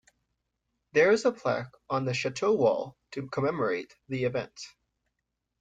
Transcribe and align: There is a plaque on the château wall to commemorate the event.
There 0.93 1.11
is 1.11 1.25
a 1.25 1.31
plaque 1.31 1.69
on 1.87 2.05
the 2.05 2.13
château 2.13 2.57
wall 2.57 2.97
to 3.11 3.29
commemorate 3.29 3.95
the 4.09 4.23
event. 4.23 4.59